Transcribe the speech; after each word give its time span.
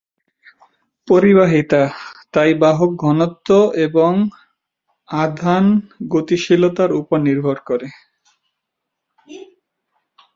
পরিবাহিতা 1.07 1.81
তাই 2.33 2.51
বাহক 2.61 2.91
ঘনত্ব 3.03 3.49
এবং 3.85 4.11
আধান 5.09 5.65
গতিশীলতার 6.09 6.91
উপর 6.93 7.17
নির্ভর 7.27 7.57
করে। 7.65 7.87